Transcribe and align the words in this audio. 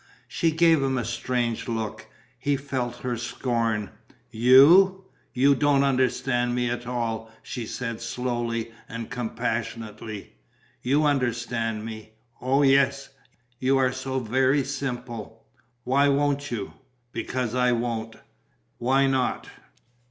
She 0.27 0.49
gave 0.49 0.81
him 0.81 0.97
a 0.97 1.05
strange 1.05 1.67
look. 1.67 2.07
He 2.39 2.57
felt 2.57 3.01
her 3.01 3.15
scorn. 3.17 3.91
"You... 4.31 5.05
you 5.35 5.53
don't 5.53 5.83
understand 5.83 6.55
me 6.55 6.71
at 6.71 6.87
all," 6.87 7.29
she 7.43 7.67
said, 7.67 8.01
slowly 8.01 8.71
and 8.89 9.11
compassionately. 9.11 10.33
"You 10.81 11.05
understand 11.05 11.85
me." 11.85 12.13
"Oh, 12.41 12.63
yes! 12.63 13.09
You 13.59 13.77
are 13.77 13.91
so 13.91 14.17
very 14.19 14.63
simple!" 14.63 15.43
"Why 15.83 16.07
won't 16.07 16.49
you?" 16.49 16.73
"Because 17.11 17.53
I 17.53 17.71
won't." 17.71 18.15
"Why 18.79 19.05
not?" 19.05 19.49